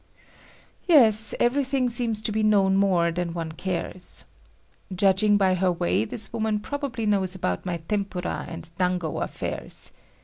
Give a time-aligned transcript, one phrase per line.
[0.87, 4.23] Yes, everything seems to be known more than one cares.
[4.95, 9.91] Judging by her way, this woman probably knows about my tempura and dango affairs.